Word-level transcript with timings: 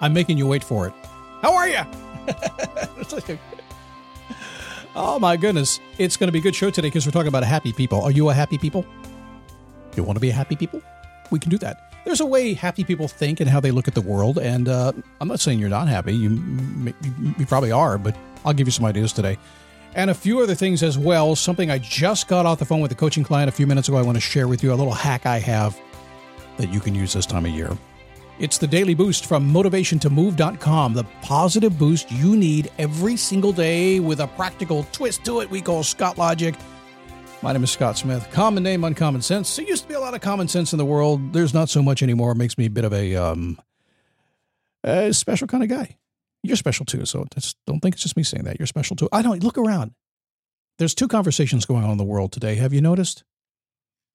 I'm 0.00 0.12
making 0.12 0.38
you 0.38 0.46
wait 0.46 0.62
for 0.62 0.86
it. 0.86 0.94
How 1.42 1.54
are 1.54 1.68
you? 1.68 1.80
oh 4.94 5.18
my 5.18 5.36
goodness. 5.36 5.80
It's 5.98 6.16
going 6.16 6.28
to 6.28 6.32
be 6.32 6.38
a 6.38 6.42
good 6.42 6.54
show 6.54 6.70
today 6.70 6.88
because 6.88 7.06
we're 7.06 7.12
talking 7.12 7.28
about 7.28 7.44
happy 7.44 7.72
people. 7.72 8.02
Are 8.02 8.10
you 8.10 8.28
a 8.28 8.34
happy 8.34 8.58
people? 8.58 8.84
You 9.94 10.02
want 10.02 10.16
to 10.16 10.20
be 10.20 10.30
a 10.30 10.34
happy 10.34 10.56
people? 10.56 10.82
We 11.30 11.38
can 11.38 11.50
do 11.50 11.58
that. 11.58 11.92
There's 12.04 12.20
a 12.20 12.26
way 12.26 12.54
happy 12.54 12.84
people 12.84 13.08
think 13.08 13.40
and 13.40 13.48
how 13.48 13.58
they 13.58 13.70
look 13.70 13.88
at 13.88 13.94
the 13.94 14.00
world. 14.00 14.38
And 14.38 14.68
uh, 14.68 14.92
I'm 15.20 15.28
not 15.28 15.40
saying 15.40 15.58
you're 15.58 15.68
not 15.68 15.88
happy. 15.88 16.14
You, 16.14 16.30
you, 16.84 16.94
you 17.38 17.46
probably 17.46 17.72
are, 17.72 17.98
but 17.98 18.16
I'll 18.44 18.52
give 18.52 18.68
you 18.68 18.72
some 18.72 18.84
ideas 18.84 19.12
today. 19.12 19.38
And 19.94 20.10
a 20.10 20.14
few 20.14 20.40
other 20.40 20.54
things 20.54 20.82
as 20.82 20.98
well. 20.98 21.34
Something 21.34 21.70
I 21.70 21.78
just 21.78 22.28
got 22.28 22.44
off 22.44 22.58
the 22.58 22.64
phone 22.64 22.80
with 22.80 22.92
a 22.92 22.94
coaching 22.94 23.24
client 23.24 23.48
a 23.48 23.52
few 23.52 23.66
minutes 23.66 23.88
ago. 23.88 23.96
I 23.96 24.02
want 24.02 24.16
to 24.16 24.20
share 24.20 24.46
with 24.46 24.62
you 24.62 24.72
a 24.72 24.76
little 24.76 24.92
hack 24.92 25.26
I 25.26 25.38
have 25.38 25.78
that 26.58 26.72
you 26.72 26.80
can 26.80 26.94
use 26.94 27.14
this 27.14 27.26
time 27.26 27.44
of 27.46 27.52
year. 27.52 27.76
It's 28.38 28.58
the 28.58 28.66
daily 28.66 28.94
boost 28.94 29.24
from 29.24 29.50
motivationtomove.com, 29.50 30.92
the 30.92 31.04
positive 31.22 31.78
boost 31.78 32.12
you 32.12 32.36
need 32.36 32.70
every 32.76 33.16
single 33.16 33.50
day 33.50 33.98
with 33.98 34.20
a 34.20 34.26
practical 34.26 34.84
twist 34.92 35.24
to 35.24 35.40
it 35.40 35.50
we 35.50 35.62
call 35.62 35.82
Scott 35.82 36.18
Logic. 36.18 36.54
My 37.40 37.54
name 37.54 37.64
is 37.64 37.70
Scott 37.70 37.96
Smith. 37.96 38.28
Common 38.32 38.62
name, 38.62 38.84
uncommon 38.84 39.22
sense. 39.22 39.56
There 39.56 39.64
used 39.64 39.84
to 39.84 39.88
be 39.88 39.94
a 39.94 40.00
lot 40.00 40.12
of 40.12 40.20
common 40.20 40.48
sense 40.48 40.74
in 40.74 40.78
the 40.78 40.84
world. 40.84 41.32
There's 41.32 41.54
not 41.54 41.70
so 41.70 41.82
much 41.82 42.02
anymore. 42.02 42.32
It 42.32 42.36
makes 42.36 42.58
me 42.58 42.66
a 42.66 42.70
bit 42.70 42.84
of 42.84 42.92
a 42.92 43.16
um 43.16 43.58
a 44.84 45.14
special 45.14 45.46
kind 45.46 45.62
of 45.62 45.70
guy. 45.70 45.96
You're 46.42 46.56
special 46.56 46.84
too, 46.84 47.06
so 47.06 47.24
don't 47.66 47.80
think 47.80 47.94
it's 47.94 48.02
just 48.02 48.18
me 48.18 48.22
saying 48.22 48.44
that. 48.44 48.60
You're 48.60 48.66
special 48.66 48.96
too. 48.96 49.08
I 49.12 49.22
don't 49.22 49.42
look 49.42 49.56
around. 49.56 49.92
There's 50.78 50.94
two 50.94 51.08
conversations 51.08 51.64
going 51.64 51.84
on 51.84 51.90
in 51.90 51.98
the 51.98 52.04
world 52.04 52.32
today. 52.32 52.56
Have 52.56 52.74
you 52.74 52.82
noticed? 52.82 53.24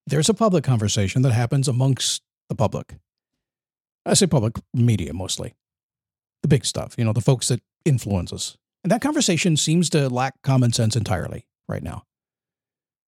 There's 0.06 0.30
a 0.30 0.34
public 0.36 0.64
conversation 0.64 1.24
that 1.24 1.32
happens 1.32 1.68
amongst 1.68 2.22
the 2.50 2.56
public. 2.56 2.96
I 4.06 4.14
say 4.14 4.28
public 4.28 4.56
media 4.74 5.14
mostly. 5.14 5.56
The 6.42 6.48
big 6.48 6.66
stuff, 6.66 6.96
you 6.98 7.06
know, 7.06 7.14
the 7.14 7.22
folks 7.22 7.50
that 7.50 7.62
influence 7.86 8.34
us. 8.34 8.58
And 8.84 8.92
that 8.92 9.02
conversation 9.02 9.58
seems 9.58 9.90
to 9.92 10.10
lack 10.10 10.42
common 10.42 10.74
sense 10.74 10.96
entirely 10.96 11.46
right 11.68 11.84
now. 11.84 12.04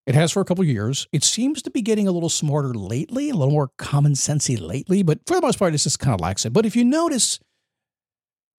It 0.06 0.16
has 0.16 0.32
for 0.32 0.42
a 0.42 0.46
couple 0.46 0.64
years. 0.66 1.08
It 1.12 1.24
seems 1.24 1.62
to 1.64 1.72
be 1.72 1.82
getting 1.82 2.08
a 2.08 2.12
little 2.12 2.30
smarter 2.30 2.74
lately, 2.74 3.30
a 3.30 3.36
little 3.36 3.54
more 3.54 3.72
common 3.78 4.14
sensey 4.14 4.60
lately, 4.60 5.02
but 5.02 5.20
for 5.26 5.36
the 5.36 5.42
most 5.42 5.58
part, 5.58 5.74
it's 5.74 5.84
just 5.84 6.00
kind 6.00 6.14
of 6.14 6.20
lacks 6.20 6.46
it. 6.46 6.54
But 6.54 6.66
if 6.66 6.76
you 6.76 6.84
notice 6.84 7.40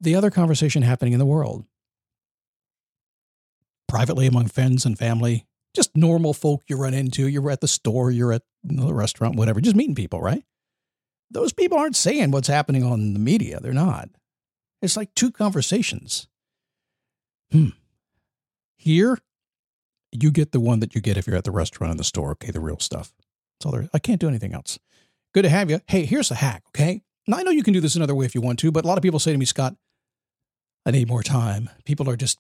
the 0.01 0.17
other 0.17 0.31
conversation 0.31 0.83
happening 0.83 1.13
in 1.13 1.19
the 1.19 1.27
world, 1.27 1.67
privately 3.89 4.27
among 4.27 4.49
friends 4.49 4.87
and 4.87 4.99
family, 4.99 5.47
just 5.77 5.95
normal 5.95 6.33
folk 6.33 6.63
you 6.67 6.77
run 6.77 6.95
into, 6.95 7.29
you're 7.29 7.51
at 7.51 7.61
the 7.61 7.69
store, 7.69 8.11
you're 8.11 8.33
at 8.33 8.43
the 8.63 8.95
restaurant, 8.95 9.37
whatever, 9.37 9.61
just 9.61 9.77
meeting 9.77 9.95
people, 9.95 10.21
right? 10.21 10.43
Those 11.35 11.53
people 11.53 11.77
aren't 11.77 11.97
saying 11.97 12.31
what's 12.31 12.49
happening 12.49 12.83
on 12.83 13.13
the 13.13 13.19
media. 13.19 13.61
They're 13.61 13.73
not. 13.73 14.09
It's 14.81 14.97
like 14.97 15.15
two 15.15 15.31
conversations. 15.31 16.29
Hmm. 17.53 17.71
Here, 18.77 19.19
you 20.13 20.31
get 20.31 20.53
the 20.53 20.61
one 20.61 20.81
that 20.81 20.95
you 20.95 21.01
get 21.01 21.17
if 21.17 21.27
you're 21.27 21.37
at 21.37 21.45
the 21.45 21.51
restaurant 21.51 21.91
in 21.91 21.97
the 21.97 22.05
store. 22.05 22.31
Okay, 22.33 22.51
the 22.51 22.61
real 22.61 22.79
stuff. 22.79 23.13
That's 23.59 23.67
all 23.67 23.73
there. 23.73 23.89
I 23.93 23.99
can't 23.99 24.21
do 24.21 24.29
anything 24.29 24.55
else. 24.55 24.79
Good 25.33 25.43
to 25.43 25.49
have 25.49 25.71
you. 25.71 25.81
Hey, 25.87 26.05
here's 26.05 26.31
a 26.31 26.37
hack. 26.37 26.63
Okay. 26.69 27.03
Now 27.27 27.39
I 27.39 27.43
know 27.43 27.51
you 27.51 27.63
can 27.63 27.75
do 27.75 27.81
this 27.81 27.97
another 27.97 28.15
way 28.15 28.27
if 28.27 28.35
you 28.35 28.41
want 28.41 28.59
to, 28.61 28.71
but 28.71 28.85
a 28.85 28.89
lot 28.89 28.99
of 28.99 29.03
people 29.03 29.19
say 29.19 29.33
to 29.33 29.39
me, 29.39 29.45
Scott, 29.45 29.75
I 30.87 30.91
need 30.91 31.09
more 31.09 31.23
time. 31.23 31.71
People 31.85 32.09
are 32.11 32.17
just 32.17 32.39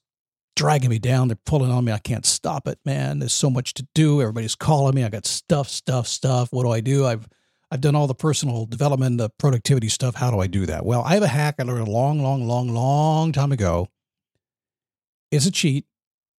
dragging 0.54 0.90
me 0.90 0.98
down. 0.98 1.28
They're 1.28 1.38
pulling 1.46 1.70
on 1.70 1.84
me. 1.84 1.92
I 1.92 1.98
can't 1.98 2.26
stop 2.26 2.68
it, 2.68 2.78
man. 2.84 3.18
There's 3.18 3.32
so 3.32 3.50
much 3.50 3.74
to 3.74 3.86
do. 3.94 4.20
Everybody's 4.20 4.54
calling 4.54 4.94
me. 4.94 5.02
I 5.02 5.08
got 5.08 5.26
stuff, 5.26 5.68
stuff, 5.68 6.06
stuff. 6.06 6.48
What 6.52 6.64
do 6.64 6.70
I 6.70 6.80
do? 6.80 7.06
I've 7.06 7.26
I've 7.74 7.80
done 7.80 7.96
all 7.96 8.06
the 8.06 8.14
personal 8.14 8.66
development, 8.66 9.18
the 9.18 9.30
productivity 9.30 9.88
stuff. 9.88 10.14
How 10.14 10.30
do 10.30 10.38
I 10.38 10.46
do 10.46 10.64
that? 10.64 10.86
Well, 10.86 11.02
I 11.02 11.14
have 11.14 11.24
a 11.24 11.28
hack 11.28 11.56
I 11.58 11.64
learned 11.64 11.88
a 11.88 11.90
long, 11.90 12.22
long, 12.22 12.46
long, 12.46 12.68
long 12.68 13.32
time 13.32 13.50
ago. 13.50 13.88
It's 15.32 15.44
a 15.44 15.50
cheat. 15.50 15.84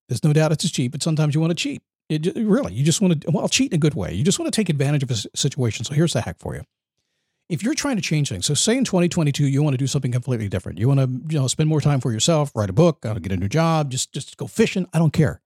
There's 0.09 0.23
no 0.23 0.33
doubt 0.33 0.53
it's 0.53 0.63
a 0.63 0.71
cheat, 0.71 0.93
but 0.93 1.03
sometimes 1.03 1.35
you 1.35 1.41
want 1.41 1.51
to 1.51 1.57
cheat. 1.57 1.83
It, 2.09 2.37
really, 2.37 2.73
you 2.73 2.85
just 2.85 3.01
want 3.01 3.23
to, 3.23 3.31
well, 3.33 3.49
cheat 3.49 3.73
in 3.73 3.77
a 3.77 3.81
good 3.81 3.95
way. 3.95 4.15
You 4.15 4.23
just 4.23 4.39
want 4.39 4.53
to 4.53 4.57
take 4.57 4.69
advantage 4.69 5.03
of 5.03 5.11
a 5.11 5.17
situation. 5.37 5.85
So 5.85 5.93
here's 5.93 6.13
the 6.13 6.21
hack 6.21 6.37
for 6.39 6.55
you. 6.55 6.63
If 7.49 7.65
you're 7.65 7.75
trying 7.75 7.97
to 7.97 8.03
change 8.03 8.29
things, 8.29 8.47
so 8.47 8.55
say 8.55 8.77
in 8.77 8.85
2022, 8.85 9.49
you 9.49 9.61
want 9.61 9.75
to 9.75 9.79
do 9.79 9.89
something 9.89 10.13
completely 10.13 10.49
different. 10.49 10.79
You 10.79 10.87
want 10.87 11.01
to, 11.01 11.35
you 11.35 11.41
know, 11.41 11.49
spend 11.49 11.69
more 11.69 11.81
time 11.81 12.01
for 12.01 12.13
yourself, 12.13 12.53
write 12.55 12.71
a 12.71 12.73
book, 12.73 13.05
uh, 13.05 13.15
get 13.15 13.33
a 13.33 13.37
new 13.37 13.49
job, 13.49 13.91
just, 13.91 14.13
just 14.13 14.37
go 14.37 14.47
fishing. 14.47 14.87
I 14.93 15.01
don't 15.01 15.13
care. 15.13 15.43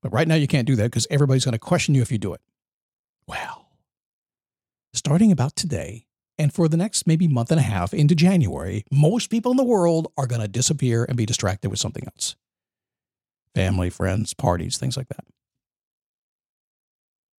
But 0.00 0.14
right 0.14 0.26
now 0.26 0.36
you 0.36 0.46
can't 0.46 0.66
do 0.66 0.76
that 0.76 0.84
because 0.84 1.06
everybody's 1.10 1.44
going 1.44 1.52
to 1.52 1.58
question 1.58 1.94
you 1.94 2.00
if 2.00 2.10
you 2.10 2.16
do 2.16 2.32
it. 2.32 2.40
Well, 3.26 3.69
starting 4.92 5.32
about 5.32 5.56
today 5.56 6.06
and 6.38 6.52
for 6.52 6.68
the 6.68 6.76
next 6.76 7.06
maybe 7.06 7.28
month 7.28 7.50
and 7.50 7.60
a 7.60 7.62
half 7.62 7.92
into 7.92 8.14
January, 8.14 8.84
most 8.90 9.30
people 9.30 9.50
in 9.50 9.56
the 9.56 9.64
world 9.64 10.10
are 10.16 10.26
going 10.26 10.40
to 10.40 10.48
disappear 10.48 11.04
and 11.04 11.16
be 11.16 11.26
distracted 11.26 11.70
with 11.70 11.78
something 11.78 12.04
else 12.06 12.36
family, 13.54 13.90
friends, 13.90 14.32
parties, 14.32 14.78
things 14.78 14.96
like 14.96 15.08
that. 15.08 15.24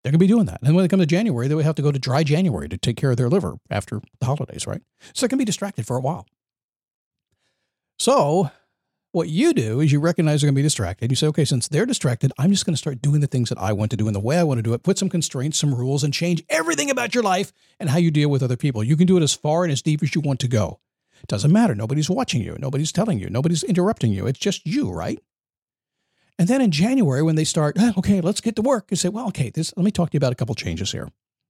They're 0.03 0.11
going 0.11 0.19
to 0.19 0.23
be 0.23 0.27
doing 0.27 0.45
that. 0.47 0.59
And 0.61 0.75
when 0.75 0.83
they 0.83 0.89
come 0.89 0.99
to 0.99 1.05
January, 1.05 1.47
they 1.47 1.55
would 1.55 1.65
have 1.65 1.75
to 1.75 1.81
go 1.81 1.91
to 1.91 1.99
dry 1.99 2.23
January 2.23 2.67
to 2.67 2.77
take 2.77 2.97
care 2.97 3.11
of 3.11 3.17
their 3.17 3.29
liver 3.29 3.55
after 3.69 4.01
the 4.19 4.25
holidays, 4.25 4.67
right? 4.67 4.81
So 5.13 5.25
they 5.25 5.29
can 5.29 5.37
be 5.37 5.45
distracted 5.45 5.85
for 5.85 5.95
a 5.95 6.01
while. 6.01 6.27
So 7.97 8.51
what 9.11 9.27
you 9.27 9.53
do 9.53 9.81
is 9.81 9.91
you 9.91 9.99
recognize 9.99 10.41
they're 10.41 10.47
going 10.47 10.55
to 10.55 10.59
be 10.59 10.63
distracted. 10.63 11.11
You 11.11 11.15
say, 11.15 11.27
okay, 11.27 11.45
since 11.45 11.67
they're 11.67 11.85
distracted, 11.85 12.31
I'm 12.37 12.51
just 12.51 12.65
going 12.65 12.73
to 12.73 12.77
start 12.77 13.01
doing 13.01 13.19
the 13.19 13.27
things 13.27 13.49
that 13.49 13.57
I 13.57 13.73
want 13.73 13.91
to 13.91 13.97
do 13.97 14.07
in 14.07 14.13
the 14.13 14.19
way 14.19 14.37
I 14.37 14.43
want 14.43 14.59
to 14.59 14.63
do 14.63 14.73
it. 14.73 14.83
Put 14.83 14.97
some 14.97 15.09
constraints, 15.09 15.59
some 15.59 15.75
rules, 15.75 16.03
and 16.03 16.13
change 16.13 16.43
everything 16.49 16.89
about 16.89 17.13
your 17.13 17.23
life 17.23 17.51
and 17.79 17.89
how 17.89 17.97
you 17.97 18.09
deal 18.09 18.29
with 18.29 18.41
other 18.41 18.55
people. 18.55 18.83
You 18.83 18.95
can 18.95 19.07
do 19.07 19.17
it 19.17 19.23
as 19.23 19.33
far 19.33 19.63
and 19.63 19.71
as 19.71 19.81
deep 19.81 20.01
as 20.01 20.15
you 20.15 20.21
want 20.21 20.39
to 20.41 20.47
go. 20.47 20.79
It 21.21 21.27
doesn't 21.27 21.51
matter. 21.51 21.75
Nobody's 21.75 22.09
watching 22.09 22.41
you. 22.41 22.55
Nobody's 22.59 22.91
telling 22.91 23.19
you. 23.19 23.29
Nobody's 23.29 23.63
interrupting 23.63 24.13
you. 24.13 24.27
It's 24.27 24.39
just 24.39 24.65
you, 24.65 24.91
right? 24.91 25.19
And 26.39 26.47
then 26.47 26.61
in 26.61 26.71
January, 26.71 27.21
when 27.21 27.35
they 27.35 27.43
start, 27.43 27.75
ah, 27.79 27.93
okay, 27.97 28.21
let's 28.21 28.41
get 28.41 28.55
to 28.55 28.61
work, 28.61 28.87
you 28.89 28.97
say, 28.97 29.09
well, 29.09 29.27
okay, 29.27 29.49
this, 29.49 29.73
let 29.75 29.83
me 29.83 29.91
talk 29.91 30.09
to 30.09 30.15
you 30.15 30.19
about 30.19 30.31
a 30.31 30.35
couple 30.35 30.55
changes 30.55 30.91
here. 30.91 31.09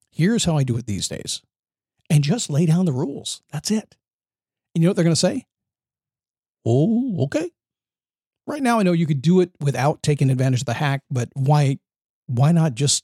Here's 0.09 0.43
how 0.45 0.57
I 0.57 0.63
do 0.63 0.75
it 0.77 0.87
these 0.87 1.07
days. 1.07 1.41
And 2.09 2.23
just 2.23 2.49
lay 2.49 2.65
down 2.65 2.85
the 2.85 2.91
rules. 2.91 3.41
That's 3.53 3.71
it. 3.71 3.95
And 4.73 4.81
you 4.81 4.87
know 4.87 4.89
what 4.89 4.95
they're 4.95 5.05
going 5.05 5.13
to 5.13 5.19
say? 5.19 5.45
Oh, 6.65 7.23
okay. 7.23 7.49
Right 8.47 8.61
now, 8.61 8.79
I 8.79 8.83
know 8.83 8.91
you 8.91 9.07
could 9.07 9.21
do 9.21 9.39
it 9.41 9.51
without 9.59 10.03
taking 10.03 10.29
advantage 10.29 10.61
of 10.61 10.65
the 10.65 10.73
hack, 10.73 11.03
but 11.09 11.29
why, 11.33 11.79
why 12.27 12.51
not 12.51 12.75
just 12.75 13.03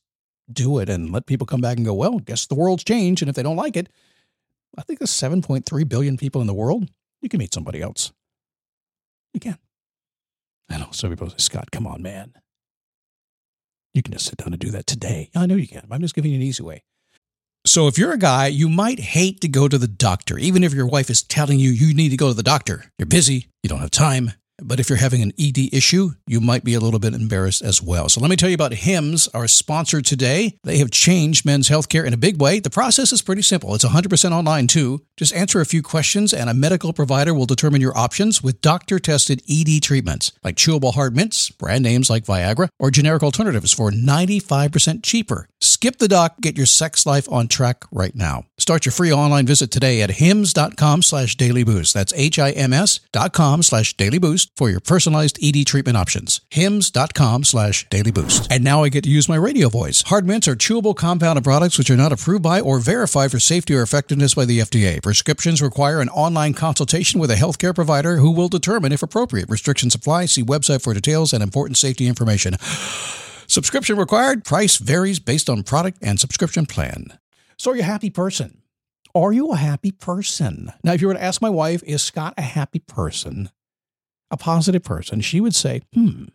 do 0.52 0.80
it 0.80 0.90
and 0.90 1.12
let 1.12 1.26
people 1.26 1.48
come 1.48 1.62
back 1.62 1.78
and 1.78 1.86
go, 1.86 1.94
well, 1.94 2.20
guess 2.20 2.48
the 2.48 2.56
world's 2.56 2.84
changed. 2.84 3.22
And 3.22 3.30
if 3.30 3.36
they 3.36 3.44
don't 3.44 3.56
like 3.56 3.76
it, 3.76 3.90
I 4.78 4.82
think 4.82 5.00
there's 5.00 5.12
7.3 5.12 5.90
billion 5.90 6.18
people 6.18 6.42
in 6.42 6.48
the 6.48 6.54
world. 6.54 6.90
You 7.22 7.30
can 7.30 7.40
meet 7.40 7.54
somebody 7.54 7.82
else. 7.82 8.12
You 9.34 9.40
can. 9.40 9.58
I 10.70 10.78
know 10.78 10.90
some 10.92 11.10
people 11.10 11.30
say, 11.30 11.36
Scott, 11.38 11.72
come 11.72 11.88
on, 11.88 12.02
man. 12.02 12.34
You 13.94 14.04
can 14.04 14.14
just 14.14 14.26
sit 14.26 14.38
down 14.38 14.54
and 14.54 14.60
do 14.60 14.72
that 14.72 14.86
today. 14.86 15.30
I 15.36 15.46
know 15.46 15.56
you 15.56 15.68
can. 15.68 15.88
I'm 15.90 16.02
just 16.02 16.14
giving 16.14 16.32
you 16.32 16.38
an 16.38 16.44
easy 16.44 16.64
way. 16.64 16.84
So 17.68 17.88
if 17.88 17.98
you're 17.98 18.14
a 18.14 18.18
guy, 18.18 18.48
you 18.48 18.70
might 18.70 18.98
hate 18.98 19.42
to 19.42 19.50
go 19.50 19.68
to 19.68 19.78
the 19.78 19.90
doctor, 19.90 20.38
even 20.38 20.64
if 20.64 20.74
your 20.74 20.88
wife 20.88 21.10
is 21.10 21.22
telling 21.22 21.60
you 21.60 21.70
you 21.70 21.94
need 21.94 22.10
to 22.10 22.18
go 22.18 22.30
to 22.30 22.34
the 22.34 22.42
doctor. 22.42 22.86
You're 22.98 23.08
busy, 23.08 23.50
you 23.62 23.68
don't 23.68 23.82
have 23.82 23.92
time, 23.92 24.32
but 24.60 24.80
if 24.80 24.90
you're 24.90 24.98
having 24.98 25.22
an 25.22 25.34
ED 25.38 25.74
issue, 25.74 26.12
you 26.26 26.40
might 26.40 26.64
be 26.64 26.74
a 26.76 26.80
little 26.80 27.00
bit 27.00 27.14
embarrassed 27.14 27.62
as 27.62 27.82
well. 27.82 28.08
So 28.08 28.22
let 28.22 28.30
me 28.30 28.38
tell 28.38 28.50
you 28.50 28.56
about 28.56 28.74
HIMS, 28.74 29.28
our 29.34 29.48
sponsor 29.48 30.02
today. 30.02 30.58
They 30.64 30.78
have 30.78 30.92
changed 30.92 31.46
men's 31.46 31.70
healthcare 31.70 32.06
in 32.06 32.14
a 32.14 32.18
big 32.18 32.42
way. 32.42 32.60
The 32.60 32.70
process 32.70 33.12
is 33.12 33.22
pretty 33.22 33.42
simple. 33.42 33.76
It's 33.76 33.86
100% 33.86 34.32
online 34.32 34.68
too. 34.68 35.06
Just 35.18 35.36
answer 35.36 35.60
a 35.60 35.66
few 35.66 35.84
questions 35.84 36.34
and 36.34 36.50
a 36.50 36.54
medical 36.54 36.94
provider 36.94 37.34
will 37.34 37.46
determine 37.46 37.82
your 37.82 37.98
options 37.98 38.42
with 38.42 38.62
doctor 38.62 38.98
tested 38.98 39.44
ED 39.50 39.82
treatments 39.84 40.32
like 40.44 40.56
chewable 40.56 40.94
hard 40.94 41.16
mints, 41.16 41.50
brand 41.50 41.84
names 41.84 42.10
like 42.10 42.24
Viagra, 42.24 42.70
or 42.80 42.92
generic 42.92 43.24
alternatives 43.24 43.74
for 43.74 43.92
95% 43.92 45.04
cheaper. 45.04 45.50
Skip 45.60 45.98
the 45.98 46.08
doc, 46.08 46.40
get 46.40 46.56
your 46.56 46.68
sex 46.68 47.06
life 47.06 47.32
on 47.32 47.48
track 47.48 47.84
right 47.92 48.14
now. 48.16 48.46
Start 48.60 48.86
your 48.86 48.92
free 48.92 49.12
online 49.12 49.48
visit 49.48 49.72
today 49.72 50.02
at 50.02 50.12
hims.com 50.12 51.02
slash 51.02 51.36
dailyboost. 51.36 51.94
That's 51.94 52.14
H-I-M-S 52.16 53.00
dot 53.12 53.34
com 53.34 53.64
slash 53.64 53.96
dailyboost 53.96 54.50
for 54.56 54.70
your 54.70 54.80
personalized 54.80 55.40
ED 55.42 55.66
treatment 55.66 55.98
options. 55.98 56.42
hims.com 56.52 57.44
slash 57.44 57.88
dailyboost. 57.90 58.48
And 58.52 58.64
now 58.64 58.84
I 58.84 58.90
get 58.90 59.04
to 59.06 59.10
use 59.10 59.28
my 59.28 59.36
radio 59.36 59.68
voice. 59.70 60.04
Hard 60.04 60.28
mints 60.28 60.48
are 60.48 60.56
chewable 60.56 60.96
compound 60.96 61.38
of 61.38 61.44
products 61.44 61.78
which 61.78 61.90
are 61.90 61.98
not 61.98 62.12
approved 62.12 62.44
by 62.44 62.60
or 62.60 62.80
verified 62.80 63.32
for 63.32 63.40
safety 63.40 63.74
or 63.74 63.82
effectiveness 63.82 64.36
by 64.36 64.46
the 64.46 64.60
FDA. 64.60 65.02
Prescriptions 65.02 65.62
require 65.62 66.02
an 66.02 66.10
online 66.10 66.54
consultation 66.54 67.20
with 67.20 67.32
a 67.32 67.36
healthcare 67.36 67.74
provider 67.74 68.18
who 68.18 68.32
will 68.32 68.48
determine 68.48 68.92
if 68.92 69.02
appropriate. 69.02 69.50
Restrictions 69.50 69.96
apply. 69.96 70.26
See 70.26 70.44
website 70.44 70.84
for 70.84 70.94
details 70.94 71.34
and 71.34 71.42
important 71.42 71.78
safety 71.78 72.08
information. 72.08 72.56
Subscription 73.48 73.98
required. 73.98 74.44
Price 74.44 74.78
varies 74.78 75.20
based 75.20 75.50
on 75.50 75.64
product 75.64 76.00
and 76.02 76.20
subscription 76.20 76.66
plan. 76.66 77.18
So, 77.58 77.72
are 77.72 77.76
you 77.76 77.82
a 77.82 77.86
happy 77.86 78.10
person? 78.10 78.62
Are 79.16 79.32
you 79.32 79.52
a 79.52 79.58
happy 79.58 79.92
person? 79.92 80.72
Now, 80.84 80.94
if 80.94 81.02
you 81.02 81.08
were 81.08 81.14
to 81.14 81.24
ask 81.24 81.42
my 81.42 81.50
wife, 81.50 81.82
is 81.84 82.04
Scott 82.04 82.34
a 82.38 82.42
happy 82.42 82.80
person? 82.80 83.50
A 84.30 84.38
positive 84.38 84.84
person? 84.84 85.22
She 85.22 85.40
would 85.40 85.56
say, 85.56 85.82
hmm, 85.94 86.26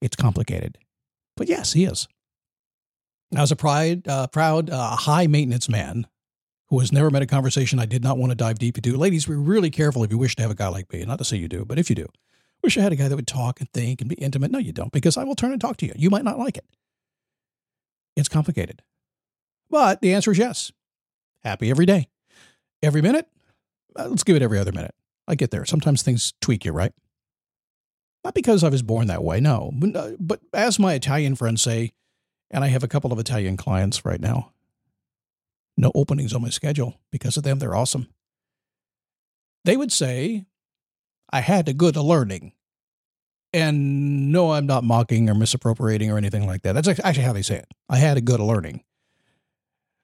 it's 0.00 0.16
complicated. 0.16 0.78
But 1.36 1.48
yes, 1.48 1.72
he 1.72 1.84
is. 1.84 2.06
As 3.34 3.50
a 3.50 3.56
pride, 3.56 4.06
uh, 4.06 4.26
proud, 4.26 4.70
uh, 4.70 4.96
high 4.96 5.26
maintenance 5.26 5.68
man 5.68 6.06
who 6.68 6.78
has 6.78 6.92
never 6.92 7.10
met 7.10 7.22
a 7.22 7.26
conversation 7.26 7.78
I 7.78 7.86
did 7.86 8.04
not 8.04 8.18
want 8.18 8.30
to 8.30 8.36
dive 8.36 8.58
deep 8.58 8.76
into. 8.76 8.96
Ladies, 8.96 9.26
be 9.26 9.34
really 9.34 9.70
careful 9.70 10.04
if 10.04 10.10
you 10.10 10.18
wish 10.18 10.36
to 10.36 10.42
have 10.42 10.50
a 10.50 10.54
guy 10.56 10.68
like 10.68 10.92
me. 10.92 11.04
Not 11.04 11.18
to 11.18 11.24
say 11.24 11.36
you 11.36 11.48
do, 11.48 11.64
but 11.64 11.78
if 11.78 11.88
you 11.88 11.96
do, 11.96 12.06
wish 12.62 12.76
I 12.76 12.82
had 12.82 12.92
a 12.92 12.96
guy 12.96 13.08
that 13.08 13.16
would 13.16 13.26
talk 13.26 13.60
and 13.60 13.70
think 13.72 14.00
and 14.00 14.08
be 14.10 14.16
intimate. 14.16 14.50
No, 14.50 14.58
you 14.58 14.72
don't, 14.72 14.92
because 14.92 15.16
I 15.16 15.24
will 15.24 15.34
turn 15.34 15.52
and 15.52 15.60
talk 15.60 15.76
to 15.78 15.86
you. 15.86 15.92
You 15.96 16.10
might 16.10 16.24
not 16.24 16.38
like 16.38 16.56
it. 16.56 16.64
It's 18.16 18.28
complicated. 18.28 18.82
But 19.70 20.00
the 20.00 20.12
answer 20.12 20.32
is 20.32 20.38
yes. 20.38 20.72
Happy 21.42 21.70
every 21.70 21.86
day. 21.86 22.08
Every 22.82 23.02
minute? 23.02 23.28
Uh, 23.96 24.08
let's 24.08 24.24
give 24.24 24.36
it 24.36 24.42
every 24.42 24.58
other 24.58 24.72
minute. 24.72 24.94
I 25.28 25.34
get 25.34 25.50
there. 25.50 25.64
Sometimes 25.64 26.02
things 26.02 26.34
tweak 26.40 26.64
you, 26.64 26.72
right? 26.72 26.92
Not 28.24 28.34
because 28.34 28.64
I 28.64 28.68
was 28.68 28.82
born 28.82 29.06
that 29.06 29.24
way, 29.24 29.40
no. 29.40 29.72
Uh, 29.94 30.10
but 30.18 30.40
as 30.52 30.78
my 30.78 30.94
Italian 30.94 31.36
friends 31.36 31.62
say, 31.62 31.92
and 32.50 32.64
I 32.64 32.68
have 32.68 32.82
a 32.82 32.88
couple 32.88 33.12
of 33.12 33.18
Italian 33.18 33.56
clients 33.56 34.04
right 34.04 34.20
now, 34.20 34.52
no 35.76 35.92
openings 35.94 36.34
on 36.34 36.42
my 36.42 36.50
schedule 36.50 37.00
because 37.10 37.36
of 37.36 37.42
them. 37.42 37.58
They're 37.58 37.76
awesome. 37.76 38.08
They 39.64 39.76
would 39.76 39.92
say, 39.92 40.44
I 41.30 41.40
had 41.40 41.68
a 41.68 41.72
good 41.72 41.96
learning. 41.96 42.52
And 43.52 44.30
no, 44.30 44.52
I'm 44.52 44.66
not 44.66 44.84
mocking 44.84 45.28
or 45.28 45.34
misappropriating 45.34 46.10
or 46.10 46.18
anything 46.18 46.46
like 46.46 46.62
that. 46.62 46.72
That's 46.72 46.88
actually 46.88 47.24
how 47.24 47.32
they 47.32 47.42
say 47.42 47.56
it. 47.56 47.68
I 47.88 47.96
had 47.96 48.16
a 48.16 48.20
good 48.20 48.40
learning. 48.40 48.84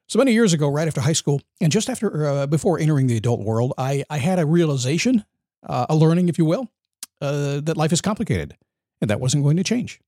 So 0.08 0.18
many 0.18 0.32
years 0.32 0.52
ago, 0.52 0.68
right 0.68 0.86
after 0.86 1.00
high 1.00 1.12
school, 1.12 1.40
and 1.60 1.72
just 1.72 1.88
after 1.88 2.26
uh, 2.26 2.46
before 2.46 2.78
entering 2.78 3.08
the 3.08 3.16
adult 3.16 3.40
world, 3.40 3.72
I, 3.76 4.04
I 4.08 4.18
had 4.18 4.38
a 4.38 4.46
realization, 4.46 5.24
uh, 5.68 5.86
a 5.88 5.96
learning, 5.96 6.28
if 6.28 6.38
you 6.38 6.44
will, 6.44 6.70
uh, 7.20 7.60
that 7.60 7.76
life 7.76 7.92
is 7.92 8.00
complicated, 8.00 8.56
and 9.00 9.10
that 9.10 9.20
wasn't 9.20 9.42
going 9.42 9.56
to 9.56 9.64
change. 9.64 10.00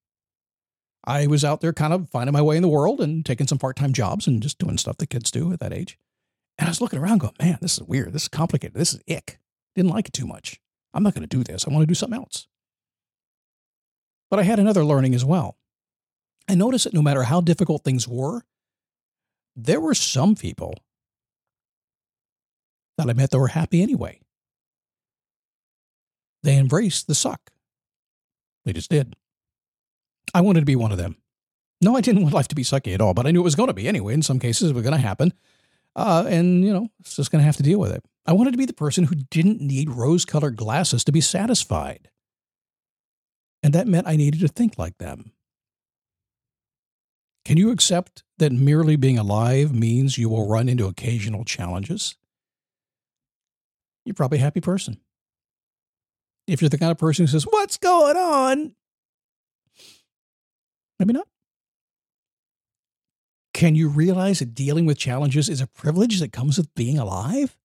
I 1.04 1.26
was 1.26 1.44
out 1.44 1.60
there 1.60 1.72
kind 1.72 1.92
of 1.92 2.08
finding 2.10 2.32
my 2.32 2.42
way 2.42 2.56
in 2.56 2.62
the 2.62 2.68
world 2.68 3.00
and 3.00 3.24
taking 3.24 3.46
some 3.48 3.58
part 3.58 3.76
time 3.76 3.92
jobs 3.92 4.26
and 4.26 4.42
just 4.42 4.58
doing 4.58 4.78
stuff 4.78 4.98
that 4.98 5.10
kids 5.10 5.30
do 5.30 5.52
at 5.52 5.60
that 5.60 5.72
age. 5.72 5.98
And 6.58 6.68
I 6.68 6.70
was 6.70 6.80
looking 6.80 6.98
around, 6.98 7.18
going, 7.18 7.34
"Man, 7.40 7.58
this 7.60 7.78
is 7.78 7.82
weird. 7.82 8.12
This 8.12 8.22
is 8.22 8.28
complicated. 8.28 8.74
This 8.74 8.94
is 8.94 9.00
ick. 9.08 9.38
Didn't 9.74 9.90
like 9.90 10.08
it 10.08 10.12
too 10.12 10.26
much. 10.26 10.60
I'm 10.98 11.04
not 11.04 11.14
going 11.14 11.26
to 11.26 11.36
do 11.36 11.44
this. 11.44 11.66
I 11.66 11.70
want 11.70 11.82
to 11.82 11.86
do 11.86 11.94
something 11.94 12.18
else." 12.18 12.46
But 14.30 14.40
I 14.40 14.42
had 14.42 14.58
another 14.58 14.84
learning 14.84 15.14
as 15.14 15.24
well. 15.24 15.56
I 16.48 16.54
noticed 16.54 16.84
that 16.84 16.94
no 16.94 17.02
matter 17.02 17.22
how 17.22 17.40
difficult 17.40 17.84
things 17.84 18.06
were, 18.08 18.42
there 19.56 19.80
were 19.80 19.94
some 19.94 20.34
people 20.34 20.74
that 22.96 23.08
I 23.08 23.12
met 23.12 23.30
that 23.30 23.38
were 23.38 23.48
happy 23.48 23.82
anyway. 23.82 24.20
They 26.42 26.56
embraced 26.56 27.06
the 27.06 27.14
suck. 27.14 27.50
They 28.64 28.72
just 28.72 28.90
did. 28.90 29.16
I 30.34 30.40
wanted 30.40 30.60
to 30.60 30.66
be 30.66 30.76
one 30.76 30.92
of 30.92 30.98
them. 30.98 31.16
No, 31.80 31.96
I 31.96 32.00
didn't 32.00 32.22
want 32.22 32.34
life 32.34 32.48
to 32.48 32.54
be 32.54 32.64
sucky 32.64 32.92
at 32.94 33.00
all, 33.00 33.14
but 33.14 33.26
I 33.26 33.30
knew 33.30 33.40
it 33.40 33.44
was 33.44 33.54
going 33.54 33.68
to 33.68 33.74
be 33.74 33.88
anyway. 33.88 34.14
In 34.14 34.22
some 34.22 34.38
cases, 34.38 34.70
it 34.70 34.74
was 34.74 34.82
going 34.82 34.94
to 34.94 35.00
happen. 35.00 35.32
Uh, 35.96 36.24
and, 36.28 36.64
you 36.64 36.72
know, 36.72 36.88
it's 37.00 37.16
just 37.16 37.30
going 37.30 37.40
to 37.40 37.46
have 37.46 37.56
to 37.56 37.62
deal 37.62 37.78
with 37.78 37.92
it. 37.92 38.04
I 38.26 38.32
wanted 38.32 38.52
to 38.52 38.58
be 38.58 38.66
the 38.66 38.72
person 38.72 39.04
who 39.04 39.14
didn't 39.14 39.60
need 39.60 39.90
rose 39.90 40.24
colored 40.24 40.56
glasses 40.56 41.04
to 41.04 41.12
be 41.12 41.20
satisfied. 41.20 42.10
And 43.62 43.72
that 43.72 43.88
meant 43.88 44.06
I 44.06 44.16
needed 44.16 44.40
to 44.40 44.48
think 44.48 44.78
like 44.78 44.98
them. 44.98 45.32
Can 47.44 47.56
you 47.56 47.70
accept 47.70 48.24
that 48.36 48.52
merely 48.52 48.96
being 48.96 49.18
alive 49.18 49.74
means 49.74 50.18
you 50.18 50.28
will 50.28 50.46
run 50.46 50.68
into 50.68 50.86
occasional 50.86 51.44
challenges? 51.44 52.16
You're 54.04 54.14
probably 54.14 54.38
a 54.38 54.42
happy 54.42 54.60
person. 54.60 55.00
If 56.46 56.60
you're 56.60 56.68
the 56.68 56.78
kind 56.78 56.92
of 56.92 56.98
person 56.98 57.24
who 57.24 57.30
says, 57.30 57.44
What's 57.44 57.76
going 57.78 58.16
on? 58.16 58.74
Maybe 60.98 61.12
not. 61.12 61.28
Can 63.54 63.74
you 63.74 63.88
realize 63.88 64.38
that 64.38 64.54
dealing 64.54 64.86
with 64.86 64.98
challenges 64.98 65.48
is 65.48 65.60
a 65.60 65.66
privilege 65.66 66.20
that 66.20 66.32
comes 66.32 66.58
with 66.58 66.74
being 66.74 66.98
alive? 66.98 67.56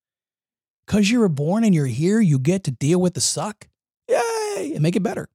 Because 0.85 1.09
you 1.09 1.19
were 1.19 1.30
born 1.30 1.63
and 1.63 1.74
you're 1.74 1.85
here, 1.85 2.19
you 2.19 2.39
get 2.39 2.63
to 2.65 2.71
deal 2.71 3.00
with 3.00 3.13
the 3.13 3.21
suck? 3.21 3.68
Yay! 4.07 4.71
And 4.74 4.81
make 4.81 4.95
it 4.95 5.03
better. 5.03 5.30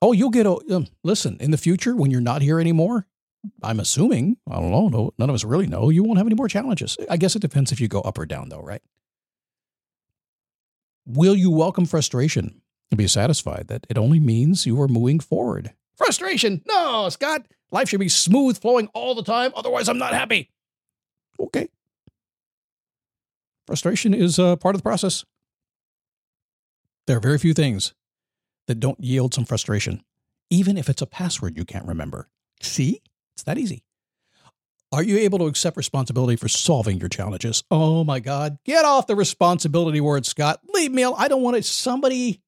Oh, 0.00 0.12
you'll 0.12 0.30
get 0.30 0.46
a 0.46 0.58
um, 0.70 0.86
listen 1.02 1.38
in 1.40 1.50
the 1.50 1.56
future 1.56 1.96
when 1.96 2.10
you're 2.10 2.20
not 2.20 2.42
here 2.42 2.60
anymore. 2.60 3.06
I'm 3.62 3.80
assuming, 3.80 4.36
I 4.50 4.54
don't 4.56 4.70
know, 4.70 4.88
no, 4.88 5.12
none 5.18 5.28
of 5.28 5.34
us 5.34 5.44
really 5.44 5.66
know, 5.66 5.90
you 5.90 6.02
won't 6.02 6.18
have 6.18 6.26
any 6.26 6.34
more 6.34 6.48
challenges. 6.48 6.96
I 7.10 7.16
guess 7.16 7.36
it 7.36 7.42
depends 7.42 7.72
if 7.72 7.80
you 7.80 7.88
go 7.88 8.00
up 8.00 8.18
or 8.18 8.26
down, 8.26 8.48
though, 8.48 8.62
right? 8.62 8.82
Will 11.06 11.34
you 11.34 11.50
welcome 11.50 11.84
frustration 11.84 12.62
and 12.90 12.98
be 12.98 13.06
satisfied 13.06 13.68
that 13.68 13.86
it 13.90 13.98
only 13.98 14.20
means 14.20 14.66
you 14.66 14.80
are 14.80 14.88
moving 14.88 15.20
forward? 15.20 15.72
Frustration? 15.96 16.62
No, 16.66 17.08
Scott. 17.10 17.46
Life 17.70 17.88
should 17.88 18.00
be 18.00 18.08
smooth 18.08 18.58
flowing 18.58 18.88
all 18.94 19.14
the 19.14 19.22
time. 19.22 19.52
Otherwise, 19.54 19.88
I'm 19.88 19.98
not 19.98 20.14
happy. 20.14 20.50
Okay. 21.38 21.68
Frustration 23.66 24.14
is 24.14 24.38
uh, 24.38 24.56
part 24.56 24.74
of 24.74 24.80
the 24.80 24.88
process. 24.88 25.24
There 27.06 27.16
are 27.16 27.20
very 27.20 27.38
few 27.38 27.54
things 27.54 27.94
that 28.66 28.80
don't 28.80 29.02
yield 29.02 29.34
some 29.34 29.44
frustration, 29.44 30.02
even 30.50 30.76
if 30.76 30.88
it's 30.88 31.02
a 31.02 31.06
password 31.06 31.56
you 31.56 31.64
can't 31.64 31.86
remember. 31.86 32.28
See? 32.60 33.00
It's 33.34 33.42
that 33.44 33.58
easy. 33.58 33.84
Are 34.92 35.02
you 35.02 35.18
able 35.18 35.40
to 35.40 35.46
accept 35.46 35.76
responsibility 35.76 36.36
for 36.36 36.48
solving 36.48 37.00
your 37.00 37.08
challenges? 37.08 37.64
Oh 37.70 38.04
my 38.04 38.20
God. 38.20 38.58
Get 38.64 38.84
off 38.84 39.08
the 39.08 39.16
responsibility 39.16 40.00
word, 40.00 40.24
Scott. 40.24 40.60
Leave 40.72 40.92
me 40.92 41.02
alone. 41.02 41.18
I 41.18 41.26
don't 41.26 41.42
want 41.42 41.56
it. 41.56 41.64
Somebody 41.64 42.42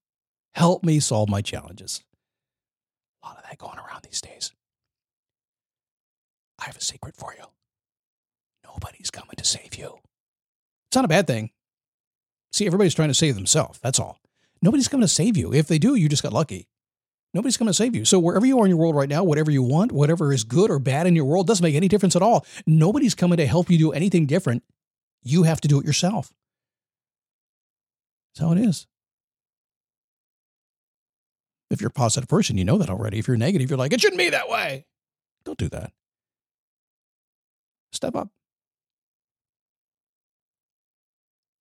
help 0.54 0.84
me 0.84 1.00
solve 1.00 1.28
my 1.28 1.42
challenges. 1.42 2.04
A 3.22 3.26
lot 3.26 3.38
of 3.38 3.42
that 3.42 3.58
going 3.58 3.78
around 3.78 4.04
these 4.04 4.20
days. 4.20 4.52
I 6.60 6.66
have 6.66 6.76
a 6.76 6.80
secret 6.80 7.16
for 7.16 7.34
you. 7.36 7.44
Nobody's 8.64 9.10
coming 9.10 9.34
to 9.36 9.44
save 9.44 9.74
you. 9.74 9.98
It's 10.88 10.96
not 10.96 11.04
a 11.04 11.08
bad 11.08 11.26
thing. 11.26 11.50
See, 12.52 12.66
everybody's 12.66 12.94
trying 12.94 13.08
to 13.08 13.14
save 13.14 13.34
themselves. 13.34 13.78
That's 13.82 13.98
all. 13.98 14.18
Nobody's 14.62 14.88
coming 14.88 15.02
to 15.02 15.08
save 15.08 15.36
you. 15.36 15.52
If 15.52 15.66
they 15.66 15.78
do, 15.78 15.94
you 15.94 16.08
just 16.08 16.22
got 16.22 16.32
lucky. 16.32 16.68
Nobody's 17.34 17.56
coming 17.56 17.70
to 17.70 17.74
save 17.76 17.94
you. 17.94 18.04
So 18.06 18.18
wherever 18.18 18.46
you 18.46 18.58
are 18.60 18.64
in 18.64 18.70
your 18.70 18.78
world 18.78 18.96
right 18.96 19.08
now, 19.08 19.22
whatever 19.22 19.50
you 19.50 19.62
want, 19.62 19.92
whatever 19.92 20.32
is 20.32 20.42
good 20.42 20.70
or 20.70 20.78
bad 20.78 21.06
in 21.06 21.14
your 21.14 21.26
world 21.26 21.46
doesn't 21.46 21.62
make 21.62 21.74
any 21.74 21.88
difference 21.88 22.16
at 22.16 22.22
all. 22.22 22.46
Nobody's 22.66 23.14
coming 23.14 23.36
to 23.36 23.46
help 23.46 23.68
you 23.68 23.76
do 23.76 23.92
anything 23.92 24.24
different. 24.24 24.62
You 25.22 25.42
have 25.42 25.60
to 25.60 25.68
do 25.68 25.78
it 25.78 25.84
yourself. 25.84 26.32
That's 28.34 28.46
how 28.46 28.52
it 28.52 28.58
is. 28.58 28.86
If 31.70 31.80
you're 31.80 31.88
a 31.88 31.92
positive 31.92 32.28
person, 32.28 32.56
you 32.56 32.64
know 32.64 32.78
that 32.78 32.88
already. 32.88 33.18
If 33.18 33.28
you're 33.28 33.36
negative, 33.36 33.68
you're 33.68 33.78
like, 33.78 33.92
it 33.92 34.00
shouldn't 34.00 34.18
be 34.18 34.30
that 34.30 34.48
way. 34.48 34.86
Don't 35.44 35.58
do 35.58 35.68
that. 35.68 35.92
Step 37.92 38.14
up. 38.14 38.30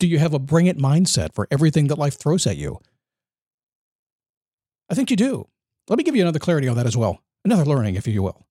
Do 0.05 0.11
you 0.11 0.19
have 0.19 0.35
a 0.35 0.39
bring 0.39 0.67
it 0.67 0.77
mindset 0.77 1.33
for 1.33 1.47
everything 1.49 1.87
that 1.87 1.97
life 1.97 2.19
throws 2.19 2.45
at 2.45 2.57
you? 2.57 2.79
I 4.87 4.93
think 4.93 5.09
you 5.09 5.17
do. 5.17 5.47
Let 5.89 5.97
me 5.97 6.03
give 6.03 6.15
you 6.15 6.21
another 6.21 6.37
clarity 6.37 6.67
on 6.67 6.77
that 6.77 6.85
as 6.85 6.95
well. 6.95 7.23
Another 7.43 7.65
learning, 7.65 7.95
if 7.95 8.05
you 8.05 8.21
will. 8.21 8.45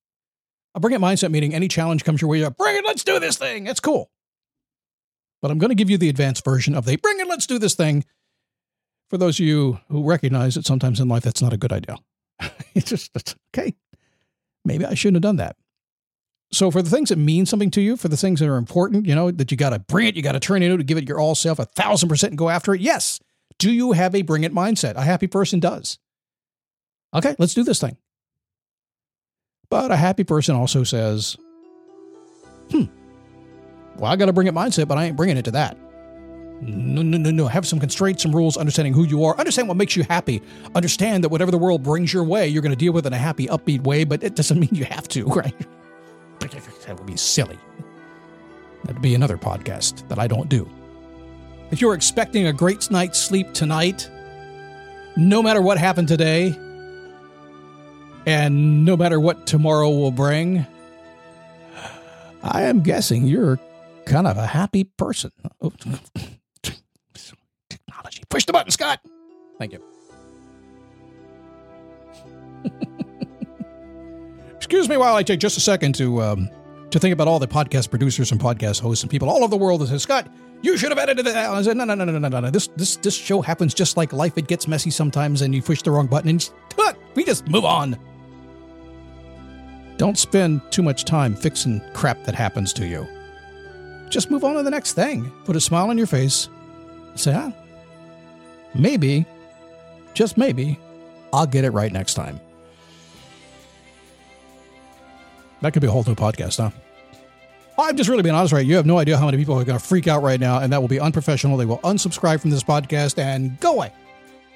A 0.74 0.80
bring 0.80 0.96
it 0.96 1.00
mindset 1.00 1.30
meaning 1.30 1.54
any 1.54 1.68
challenge 1.68 2.02
comes 2.02 2.20
your 2.20 2.28
way, 2.28 2.40
bring 2.58 2.76
it, 2.76 2.84
let's 2.84 3.04
do 3.04 3.20
this 3.20 3.36
thing. 3.36 3.62
That's 3.62 3.78
cool. 3.78 4.10
But 5.40 5.52
I'm 5.52 5.58
going 5.58 5.68
to 5.68 5.76
give 5.76 5.90
you 5.90 5.96
the 5.96 6.08
advanced 6.08 6.44
version 6.44 6.74
of 6.74 6.86
the 6.86 6.96
bring 6.96 7.20
it, 7.20 7.28
let's 7.28 7.46
do 7.46 7.60
this 7.60 7.76
thing 7.76 8.04
for 9.08 9.16
those 9.16 9.38
of 9.38 9.46
you 9.46 9.78
who 9.88 10.02
recognize 10.02 10.56
that 10.56 10.66
sometimes 10.66 10.98
in 10.98 11.06
life 11.06 11.22
that's 11.22 11.40
not 11.40 11.52
a 11.52 11.56
good 11.56 11.72
idea. 11.72 11.98
it's 12.74 12.90
just, 12.90 13.12
it's, 13.14 13.36
okay, 13.54 13.74
maybe 14.64 14.84
I 14.84 14.94
shouldn't 14.94 15.18
have 15.18 15.22
done 15.22 15.36
that. 15.36 15.54
So 16.52 16.70
for 16.70 16.82
the 16.82 16.90
things 16.90 17.08
that 17.08 17.16
mean 17.16 17.46
something 17.46 17.70
to 17.72 17.80
you, 17.80 17.96
for 17.96 18.08
the 18.08 18.16
things 18.16 18.40
that 18.40 18.48
are 18.48 18.56
important, 18.56 19.06
you 19.06 19.14
know, 19.14 19.30
that 19.30 19.50
you 19.50 19.56
got 19.56 19.70
to 19.70 19.78
bring 19.80 20.06
it, 20.06 20.16
you 20.16 20.22
got 20.22 20.32
to 20.32 20.40
turn 20.40 20.62
it 20.62 20.70
into, 20.70 20.84
give 20.84 20.98
it 20.98 21.08
your 21.08 21.18
all 21.18 21.34
self, 21.34 21.58
a 21.58 21.64
thousand 21.64 22.08
percent 22.08 22.30
and 22.30 22.38
go 22.38 22.48
after 22.48 22.74
it. 22.74 22.80
Yes. 22.80 23.20
Do 23.58 23.72
you 23.72 23.92
have 23.92 24.14
a 24.14 24.22
bring 24.22 24.44
it 24.44 24.52
mindset? 24.52 24.94
A 24.94 25.02
happy 25.02 25.26
person 25.26 25.60
does. 25.60 25.98
Okay, 27.12 27.34
let's 27.38 27.54
do 27.54 27.64
this 27.64 27.80
thing. 27.80 27.96
But 29.68 29.90
a 29.90 29.96
happy 29.96 30.24
person 30.24 30.54
also 30.54 30.84
says, 30.84 31.36
hmm, 32.70 32.84
well, 33.96 34.10
I 34.10 34.16
got 34.16 34.26
to 34.26 34.32
bring 34.32 34.46
it 34.46 34.54
mindset, 34.54 34.88
but 34.88 34.98
I 34.98 35.04
ain't 35.04 35.16
bringing 35.16 35.36
it 35.36 35.44
to 35.46 35.52
that. 35.52 35.76
No, 36.60 37.02
no, 37.02 37.18
no, 37.18 37.30
no. 37.30 37.46
Have 37.46 37.66
some 37.66 37.78
constraints, 37.80 38.22
some 38.22 38.34
rules, 38.34 38.56
understanding 38.56 38.94
who 38.94 39.04
you 39.04 39.24
are, 39.24 39.36
understand 39.38 39.68
what 39.68 39.76
makes 39.76 39.96
you 39.96 40.04
happy, 40.04 40.40
understand 40.74 41.24
that 41.24 41.28
whatever 41.28 41.50
the 41.50 41.58
world 41.58 41.82
brings 41.82 42.12
your 42.12 42.24
way, 42.24 42.48
you're 42.48 42.62
going 42.62 42.72
to 42.72 42.76
deal 42.76 42.92
with 42.92 43.06
in 43.06 43.12
a 43.12 43.18
happy, 43.18 43.46
upbeat 43.46 43.82
way, 43.82 44.04
but 44.04 44.22
it 44.22 44.34
doesn't 44.34 44.58
mean 44.58 44.70
you 44.72 44.84
have 44.84 45.08
to, 45.08 45.24
right? 45.26 45.54
That 46.50 46.96
would 46.98 47.06
be 47.06 47.16
silly. 47.16 47.58
That'd 48.84 49.02
be 49.02 49.14
another 49.14 49.38
podcast 49.38 50.06
that 50.08 50.18
I 50.18 50.26
don't 50.26 50.48
do. 50.48 50.68
If 51.70 51.80
you're 51.80 51.94
expecting 51.94 52.46
a 52.46 52.52
great 52.52 52.90
night's 52.90 53.18
sleep 53.18 53.52
tonight, 53.54 54.10
no 55.16 55.42
matter 55.42 55.62
what 55.62 55.78
happened 55.78 56.08
today, 56.08 56.54
and 58.26 58.84
no 58.84 58.96
matter 58.96 59.18
what 59.18 59.46
tomorrow 59.46 59.88
will 59.90 60.10
bring, 60.10 60.66
I 62.42 62.62
am 62.62 62.82
guessing 62.82 63.26
you're 63.26 63.58
kind 64.04 64.26
of 64.26 64.36
a 64.36 64.46
happy 64.46 64.84
person. 64.84 65.32
Oh, 65.60 65.72
technology. 67.70 68.22
Push 68.28 68.44
the 68.44 68.52
button, 68.52 68.70
Scott. 68.70 69.00
Thank 69.58 69.72
you. 69.72 69.82
Excuse 74.74 74.88
me 74.88 74.96
while 74.96 75.14
I 75.14 75.22
take 75.22 75.38
just 75.38 75.56
a 75.56 75.60
second 75.60 75.94
to 75.94 76.20
um, 76.20 76.50
to 76.90 76.98
think 76.98 77.12
about 77.12 77.28
all 77.28 77.38
the 77.38 77.46
podcast 77.46 77.90
producers 77.90 78.32
and 78.32 78.40
podcast 78.40 78.80
hosts 78.80 79.04
and 79.04 79.10
people 79.10 79.30
all 79.30 79.44
over 79.44 79.50
the 79.50 79.56
world 79.56 79.80
that 79.82 79.86
say, 79.86 79.98
Scott, 79.98 80.26
you 80.62 80.76
should 80.76 80.90
have 80.90 80.98
edited 80.98 81.26
that. 81.26 81.48
I 81.48 81.62
said, 81.62 81.76
no, 81.76 81.84
no, 81.84 81.94
no, 81.94 82.04
no, 82.04 82.18
no, 82.18 82.28
no, 82.28 82.40
no. 82.40 82.50
This 82.50 82.66
this 82.74 82.96
this 82.96 83.14
show 83.14 83.40
happens 83.40 83.72
just 83.72 83.96
like 83.96 84.12
life. 84.12 84.36
It 84.36 84.48
gets 84.48 84.66
messy 84.66 84.90
sometimes, 84.90 85.42
and 85.42 85.54
you 85.54 85.62
push 85.62 85.82
the 85.82 85.92
wrong 85.92 86.08
button, 86.08 86.28
and 86.28 86.50
we 87.14 87.22
just 87.22 87.46
move 87.46 87.64
on. 87.64 87.96
Don't 89.96 90.18
spend 90.18 90.60
too 90.72 90.82
much 90.82 91.04
time 91.04 91.36
fixing 91.36 91.80
crap 91.92 92.24
that 92.24 92.34
happens 92.34 92.72
to 92.72 92.84
you. 92.84 93.06
Just 94.10 94.28
move 94.28 94.42
on 94.42 94.56
to 94.56 94.64
the 94.64 94.72
next 94.72 94.94
thing. 94.94 95.30
Put 95.44 95.54
a 95.54 95.60
smile 95.60 95.88
on 95.88 95.96
your 95.96 96.08
face. 96.08 96.48
Say, 97.14 97.32
ah, 97.32 97.52
maybe, 98.74 99.24
just 100.14 100.36
maybe, 100.36 100.80
I'll 101.32 101.46
get 101.46 101.64
it 101.64 101.70
right 101.70 101.92
next 101.92 102.14
time. 102.14 102.40
That 105.64 105.72
could 105.72 105.80
be 105.80 105.88
a 105.88 105.90
whole 105.90 106.04
new 106.06 106.14
podcast, 106.14 106.58
huh? 106.58 106.68
I'm 107.78 107.96
just 107.96 108.10
really 108.10 108.22
being 108.22 108.34
honest, 108.34 108.52
right? 108.52 108.66
You 108.66 108.76
have 108.76 108.84
no 108.84 108.98
idea 108.98 109.16
how 109.16 109.24
many 109.24 109.38
people 109.38 109.58
are 109.58 109.64
going 109.64 109.78
to 109.78 109.84
freak 109.84 110.06
out 110.06 110.22
right 110.22 110.38
now, 110.38 110.58
and 110.58 110.70
that 110.74 110.82
will 110.82 110.88
be 110.88 111.00
unprofessional. 111.00 111.56
They 111.56 111.64
will 111.64 111.78
unsubscribe 111.78 112.42
from 112.42 112.50
this 112.50 112.62
podcast 112.62 113.16
and 113.16 113.58
go 113.60 113.72
away 113.72 113.90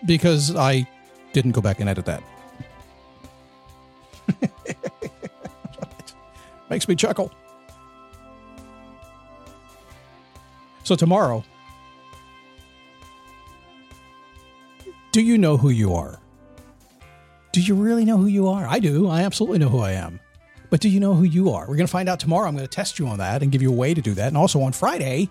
because 0.05 0.55
I 0.55 0.87
didn't 1.33 1.53
go 1.53 1.62
back 1.62 1.81
and 1.81 1.88
edit 1.88 2.05
that. 2.05 2.23
Makes 6.69 6.87
me 6.88 6.95
chuckle. 6.95 7.33
So, 10.85 10.95
tomorrow, 10.95 11.43
do 15.12 15.23
you 15.23 15.38
know 15.38 15.57
who 15.57 15.71
you 15.71 15.95
are? 15.95 16.21
Do 17.53 17.62
you 17.62 17.75
really 17.75 18.05
know 18.05 18.19
who 18.19 18.27
you 18.27 18.49
are? 18.49 18.67
I 18.67 18.79
do. 18.79 19.09
I 19.09 19.23
absolutely 19.23 19.59
know 19.59 19.71
who 19.71 19.79
I 19.79 19.93
am. 19.93 20.21
But 20.70 20.80
do 20.80 20.88
you 20.88 21.00
know 21.00 21.14
who 21.14 21.25
you 21.25 21.50
are? 21.50 21.62
We're 21.62 21.76
going 21.76 21.87
to 21.87 21.90
find 21.90 22.08
out 22.08 22.20
tomorrow. 22.20 22.46
I'm 22.46 22.54
going 22.54 22.66
to 22.66 22.70
test 22.70 22.98
you 22.98 23.06
on 23.08 23.18
that 23.18 23.42
and 23.42 23.50
give 23.50 23.62
you 23.62 23.70
a 23.70 23.75
way 23.75 23.94
to 23.94 24.00
do 24.00 24.14
that. 24.14 24.28
And 24.28 24.37
also 24.37 24.60
on 24.60 24.72
Friday, 24.72 25.30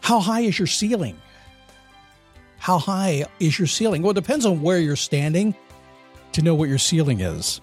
how 0.00 0.20
high 0.20 0.40
is 0.40 0.58
your 0.58 0.66
ceiling? 0.66 1.18
How 2.58 2.78
high 2.78 3.24
is 3.38 3.58
your 3.58 3.68
ceiling? 3.68 4.02
Well, 4.02 4.10
it 4.10 4.14
depends 4.14 4.44
on 4.44 4.60
where 4.60 4.78
you're 4.78 4.96
standing 4.96 5.54
to 6.32 6.42
know 6.42 6.54
what 6.54 6.68
your 6.68 6.78
ceiling 6.78 7.20
is. 7.20 7.60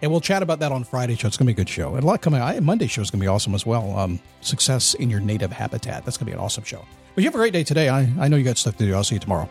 And 0.00 0.10
we'll 0.10 0.20
chat 0.20 0.42
about 0.42 0.60
that 0.60 0.72
on 0.72 0.84
Friday 0.84 1.16
show. 1.16 1.26
It's 1.26 1.36
going 1.36 1.46
to 1.46 1.54
be 1.54 1.60
a 1.60 1.64
good 1.64 1.68
show. 1.68 1.96
And 1.96 2.04
a 2.04 2.06
lot 2.06 2.22
coming. 2.22 2.40
Monday 2.64 2.86
show 2.86 3.02
is 3.02 3.10
going 3.10 3.20
to 3.20 3.24
be 3.24 3.28
awesome 3.28 3.54
as 3.54 3.66
well. 3.66 3.98
Um, 3.98 4.20
success 4.40 4.94
in 4.94 5.10
your 5.10 5.20
native 5.20 5.52
habitat. 5.52 6.04
That's 6.04 6.16
going 6.16 6.26
to 6.26 6.32
be 6.32 6.32
an 6.32 6.38
awesome 6.38 6.64
show. 6.64 6.84
But 7.14 7.24
you 7.24 7.28
have 7.28 7.34
a 7.34 7.38
great 7.38 7.52
day 7.52 7.64
today. 7.64 7.88
I, 7.88 8.08
I 8.18 8.28
know 8.28 8.36
you 8.36 8.44
got 8.44 8.58
stuff 8.58 8.76
to 8.76 8.86
do. 8.86 8.94
I'll 8.94 9.04
see 9.04 9.16
you 9.16 9.20
tomorrow. 9.20 9.50